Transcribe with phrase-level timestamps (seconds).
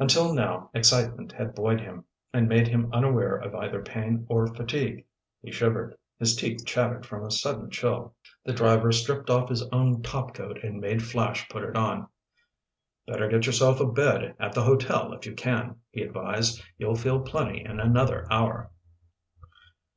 [0.00, 5.06] Until now excitement had buoyed him, and made him unaware of either pain or fatigue.
[5.40, 5.94] He shivered.
[6.18, 8.16] His teeth chattered from a sudden chill.
[8.44, 12.08] The driver stripped off his own topcoat and made Flash put it on.
[13.06, 16.60] "Better get yourself a bed at the hotel if you can," he advised.
[16.76, 18.72] "You'll feel plenty in another hour."